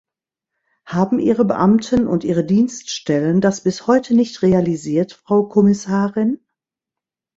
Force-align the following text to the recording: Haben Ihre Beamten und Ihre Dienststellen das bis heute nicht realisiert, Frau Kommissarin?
Haben 0.87 1.19
Ihre 1.19 1.45
Beamten 1.45 2.07
und 2.07 2.23
Ihre 2.23 2.43
Dienststellen 2.43 3.39
das 3.39 3.61
bis 3.61 3.85
heute 3.85 4.15
nicht 4.15 4.41
realisiert, 4.41 5.11
Frau 5.13 5.43
Kommissarin? 5.43 6.43